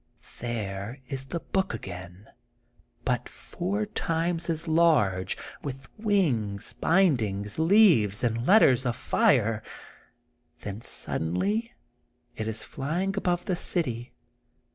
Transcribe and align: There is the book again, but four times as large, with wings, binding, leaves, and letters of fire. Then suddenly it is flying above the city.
There 0.39 0.99
is 1.09 1.25
the 1.25 1.41
book 1.41 1.75
again, 1.75 2.27
but 3.05 3.29
four 3.29 3.85
times 3.85 4.49
as 4.49 4.67
large, 4.67 5.37
with 5.61 5.87
wings, 5.95 6.73
binding, 6.73 7.45
leaves, 7.59 8.23
and 8.23 8.47
letters 8.47 8.83
of 8.87 8.95
fire. 8.95 9.61
Then 10.61 10.81
suddenly 10.81 11.75
it 12.35 12.47
is 12.47 12.63
flying 12.63 13.15
above 13.15 13.45
the 13.45 13.55
city. 13.55 14.11